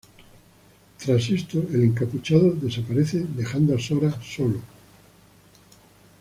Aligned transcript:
Tras 0.97 1.29
esto, 1.29 1.59
el 1.69 1.83
encapuchado 1.83 2.53
desaparece 2.55 3.23
dejando 3.37 3.75
a 3.75 3.79
Sora 3.79 4.19
solo. 4.23 4.59